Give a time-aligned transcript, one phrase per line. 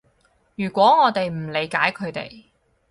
[0.55, 2.45] 如果我哋唔理解佢哋